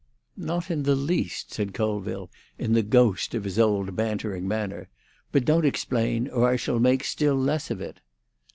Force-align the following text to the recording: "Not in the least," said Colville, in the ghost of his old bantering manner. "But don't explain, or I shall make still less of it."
"Not 0.37 0.71
in 0.71 0.81
the 0.81 0.95
least," 0.95 1.53
said 1.53 1.75
Colville, 1.75 2.31
in 2.57 2.73
the 2.73 2.81
ghost 2.81 3.35
of 3.35 3.43
his 3.43 3.59
old 3.59 3.95
bantering 3.95 4.47
manner. 4.47 4.89
"But 5.31 5.45
don't 5.45 5.63
explain, 5.63 6.27
or 6.29 6.49
I 6.49 6.55
shall 6.55 6.79
make 6.79 7.03
still 7.03 7.35
less 7.35 7.69
of 7.69 7.81
it." 7.81 7.99